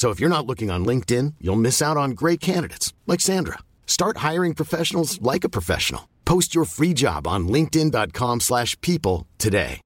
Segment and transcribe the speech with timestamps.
[0.00, 3.58] So if you're not looking on LinkedIn, you'll miss out on great candidates like Sandra.
[3.84, 6.08] Start hiring professionals like a professional.
[6.24, 9.80] Post your free job on linkedin.com/people today.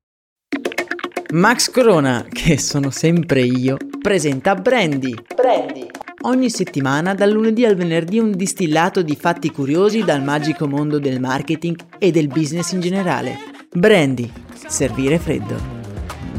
[1.33, 5.17] Max Corona, che sono sempre io, presenta Brandy.
[5.35, 5.89] Brandy.
[6.27, 11.19] Ogni settimana, dal lunedì al venerdì, un distillato di fatti curiosi dal magico mondo del
[11.19, 13.37] marketing e del business in generale.
[13.69, 14.33] Brandy.
[14.69, 15.61] Servire freddo.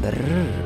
[0.00, 0.65] Brrr.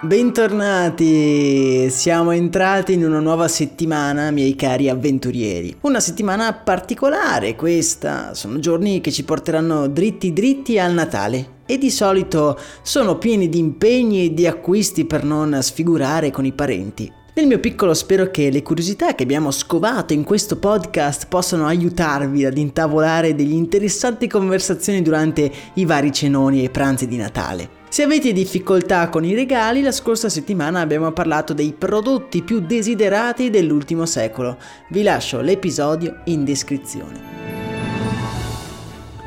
[0.00, 1.90] Bentornati!
[1.90, 5.76] Siamo entrati in una nuova settimana, miei cari avventurieri.
[5.80, 11.90] Una settimana particolare questa, sono giorni che ci porteranno dritti dritti al Natale e di
[11.90, 17.12] solito sono pieni di impegni e di acquisti per non sfigurare con i parenti.
[17.34, 22.44] Nel mio piccolo spero che le curiosità che abbiamo scovato in questo podcast possano aiutarvi
[22.44, 27.77] ad intavolare degli interessanti conversazioni durante i vari cenoni e pranzi di Natale.
[27.90, 33.48] Se avete difficoltà con i regali, la scorsa settimana abbiamo parlato dei prodotti più desiderati
[33.48, 34.58] dell'ultimo secolo.
[34.90, 37.36] Vi lascio l'episodio in descrizione.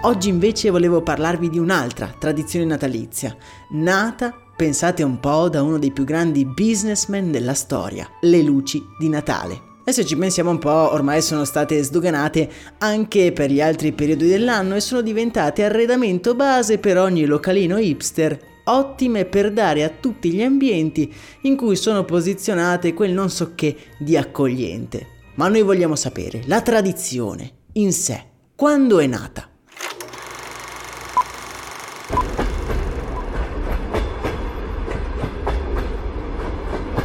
[0.04, 3.36] Oggi invece volevo parlarvi di un'altra tradizione natalizia,
[3.72, 9.09] nata, pensate un po', da uno dei più grandi businessmen della storia, le luci di
[9.09, 9.70] Natale.
[9.84, 14.28] E se ci pensiamo un po', ormai sono state sdoganate anche per gli altri periodi
[14.28, 20.31] dell'anno e sono diventate arredamento base per ogni localino hipster ottime per dare a tutti
[20.31, 25.08] gli ambienti in cui sono posizionate quel non so che di accogliente.
[25.36, 28.23] Ma noi vogliamo sapere la tradizione in sé,
[28.55, 29.49] quando è nata?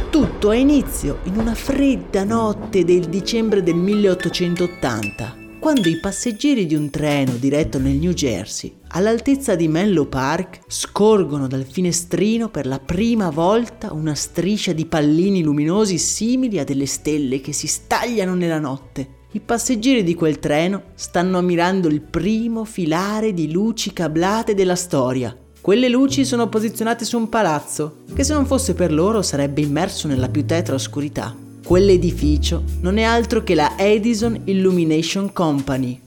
[0.09, 6.75] Tutto ha inizio in una fredda notte del dicembre del 1880 quando i passeggeri di
[6.75, 12.79] un treno diretto nel New Jersey, all'altezza di Menlo Park, scorgono dal finestrino per la
[12.79, 18.59] prima volta una striscia di pallini luminosi simili a delle stelle che si stagliano nella
[18.59, 19.25] notte.
[19.33, 25.37] I passeggeri di quel treno stanno ammirando il primo filare di luci cablate della storia.
[25.59, 30.07] Quelle luci sono posizionate su un palazzo, che se non fosse per loro sarebbe immerso
[30.07, 31.46] nella più tetra oscurità.
[31.67, 35.99] Quell'edificio non è altro che la Edison Illumination Company,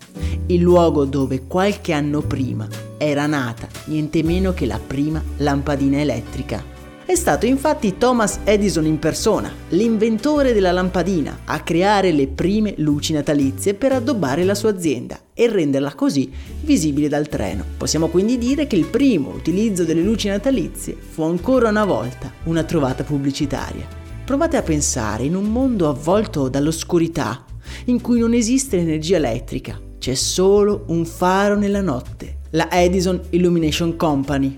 [0.46, 2.66] il luogo dove qualche anno prima
[2.96, 6.64] era nata niente meno che la prima lampadina elettrica.
[7.04, 13.12] È stato infatti Thomas Edison in persona, l'inventore della lampadina, a creare le prime luci
[13.12, 16.32] natalizie per addobbare la sua azienda e renderla così
[16.62, 17.64] visibile dal treno.
[17.76, 22.62] Possiamo quindi dire che il primo utilizzo delle luci natalizie fu ancora una volta una
[22.62, 23.99] trovata pubblicitaria.
[24.30, 27.44] Provate a pensare in un mondo avvolto dall'oscurità,
[27.86, 33.96] in cui non esiste energia elettrica, c'è solo un faro nella notte, la Edison Illumination
[33.96, 34.56] Company.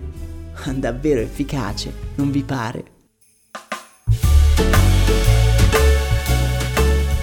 [0.77, 2.85] Davvero efficace, non vi pare?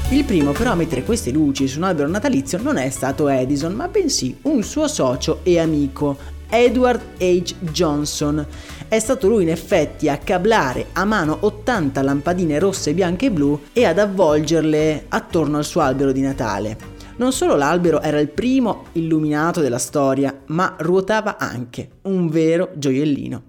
[0.10, 3.74] Il primo però a mettere queste luci su un albero natalizio non è stato Edison,
[3.74, 6.18] ma bensì un suo socio e amico,
[6.50, 7.56] Edward H.
[7.60, 8.46] Johnson.
[8.88, 13.60] È stato lui in effetti a cablare a mano 80 lampadine rosse, bianche e blu
[13.72, 16.78] e ad avvolgerle attorno al suo albero di Natale.
[17.18, 23.44] Non solo l'albero era il primo illuminato della storia, ma ruotava anche, un vero gioiellino.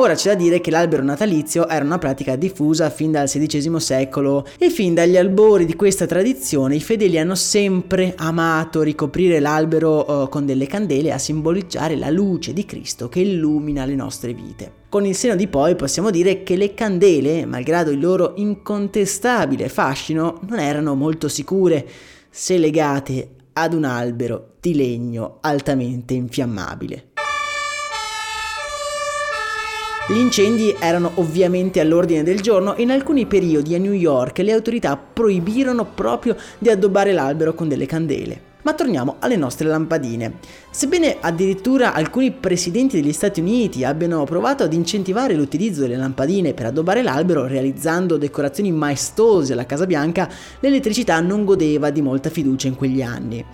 [0.00, 4.46] Ora c'è da dire che l'albero natalizio era una pratica diffusa fin dal XVI secolo
[4.56, 10.28] e fin dagli albori di questa tradizione i fedeli hanno sempre amato ricoprire l'albero uh,
[10.28, 14.72] con delle candele a simboleggiare la luce di Cristo che illumina le nostre vite.
[14.88, 20.38] Con il seno di poi possiamo dire che le candele, malgrado il loro incontestabile fascino,
[20.48, 21.84] non erano molto sicure
[22.30, 27.07] se legate ad un albero di legno altamente infiammabile.
[30.10, 34.52] Gli incendi erano ovviamente all'ordine del giorno e in alcuni periodi a New York le
[34.52, 38.40] autorità proibirono proprio di addobbare l'albero con delle candele.
[38.62, 40.38] Ma torniamo alle nostre lampadine.
[40.70, 46.64] Sebbene addirittura alcuni presidenti degli Stati Uniti abbiano provato ad incentivare l'utilizzo delle lampadine per
[46.64, 50.26] addobbare l'albero realizzando decorazioni maestose alla Casa Bianca,
[50.60, 53.44] l'elettricità non godeva di molta fiducia in quegli anni.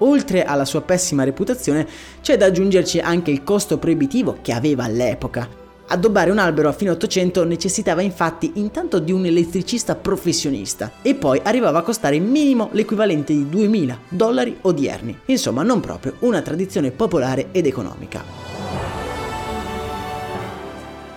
[0.00, 1.86] Oltre alla sua pessima reputazione,
[2.20, 5.61] c'è da aggiungerci anche il costo proibitivo che aveva all'epoca.
[5.88, 11.40] Addobbare un albero a fine 800 necessitava infatti intanto di un elettricista professionista e poi
[11.42, 15.18] arrivava a costare minimo l'equivalente di 2000 dollari odierni.
[15.26, 18.52] Insomma, non proprio una tradizione popolare ed economica.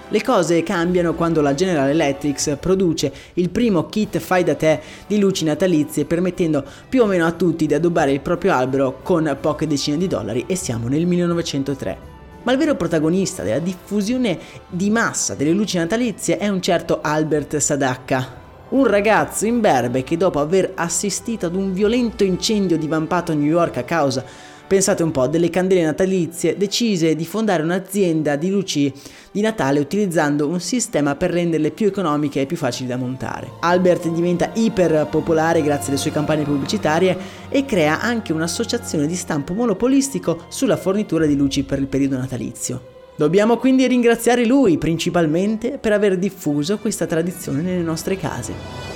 [0.09, 5.19] Le cose cambiano quando la General Electric produce il primo kit fai da te di
[5.19, 9.67] luci natalizie permettendo più o meno a tutti di addobbare il proprio albero con poche
[9.67, 12.14] decine di dollari e siamo nel 1903.
[12.45, 14.37] Ma il vero protagonista della diffusione
[14.69, 20.39] di massa delle luci natalizie è un certo Albert Sadacca, un ragazzo imberbe che dopo
[20.39, 24.23] aver assistito ad un violento incendio divampato a New York a causa
[24.67, 28.91] pensate un po', delle candele natalizie, decise di fondare un'azienda di luci
[29.31, 33.51] di Natale utilizzando un sistema per renderle più economiche e più facili da montare.
[33.59, 37.17] Albert diventa iper popolare grazie alle sue campagne pubblicitarie
[37.49, 42.93] e crea anche un'associazione di stampo monopolistico sulla fornitura di luci per il periodo natalizio.
[43.17, 48.94] Dobbiamo quindi ringraziare lui principalmente per aver diffuso questa tradizione nelle nostre case.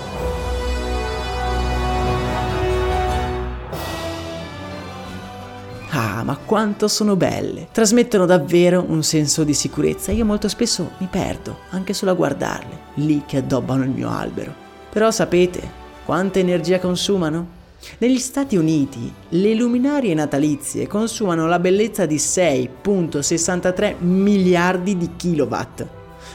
[6.24, 7.68] Ma quanto sono belle!
[7.72, 10.12] Trasmettono davvero un senso di sicurezza.
[10.12, 14.54] Io molto spesso mi perdo, anche solo a guardarle, lì che addobbano il mio albero.
[14.90, 15.62] Però sapete
[16.06, 17.58] quanta energia consumano?
[18.00, 25.86] Negli Stati Uniti le luminarie natalizie consumano la bellezza di 6.63 miliardi di kilowatt,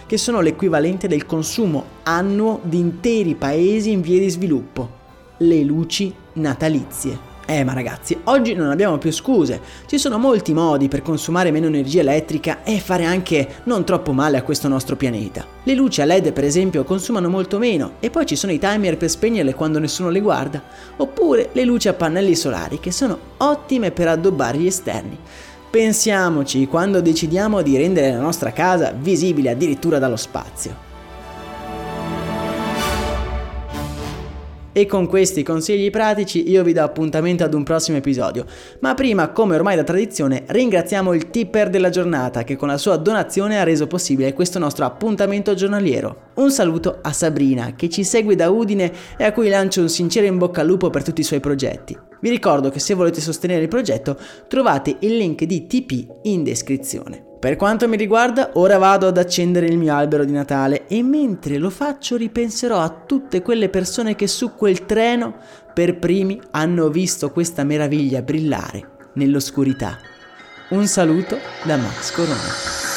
[0.06, 5.02] che sono l'equivalente del consumo annuo di interi paesi in via di sviluppo.
[5.38, 7.33] Le luci natalizie.
[7.46, 11.66] Eh ma ragazzi, oggi non abbiamo più scuse, ci sono molti modi per consumare meno
[11.66, 15.44] energia elettrica e fare anche non troppo male a questo nostro pianeta.
[15.62, 18.96] Le luci a LED per esempio consumano molto meno e poi ci sono i timer
[18.96, 20.62] per spegnerle quando nessuno le guarda,
[20.96, 25.18] oppure le luci a pannelli solari che sono ottime per addobbare gli esterni.
[25.70, 30.83] Pensiamoci quando decidiamo di rendere la nostra casa visibile addirittura dallo spazio.
[34.76, 38.44] E con questi consigli pratici io vi do appuntamento ad un prossimo episodio.
[38.80, 42.96] Ma prima, come ormai da tradizione, ringraziamo il tipper della giornata che con la sua
[42.96, 46.32] donazione ha reso possibile questo nostro appuntamento giornaliero.
[46.34, 50.26] Un saluto a Sabrina che ci segue da Udine e a cui lancio un sincero
[50.26, 51.96] in bocca al lupo per tutti i suoi progetti.
[52.20, 54.18] Vi ricordo che se volete sostenere il progetto
[54.48, 57.33] trovate il link di TP in descrizione.
[57.44, 61.58] Per quanto mi riguarda, ora vado ad accendere il mio albero di Natale e mentre
[61.58, 65.36] lo faccio ripenserò a tutte quelle persone che su quel treno
[65.74, 69.98] per primi hanno visto questa meraviglia brillare nell'oscurità.
[70.70, 72.93] Un saluto da Max Corona.